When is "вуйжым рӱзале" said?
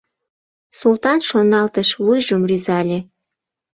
2.03-2.99